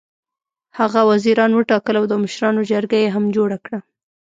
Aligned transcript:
هغه 0.79 1.01
وزیران 1.11 1.51
وټاکل 1.53 1.95
او 1.99 2.05
د 2.07 2.13
مشرانو 2.23 2.61
جرګه 2.71 2.97
یې 3.03 3.09
هم 3.15 3.25
جوړه 3.35 3.57
کړه. 3.65 3.79